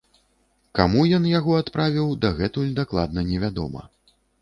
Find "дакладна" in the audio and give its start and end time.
2.83-3.29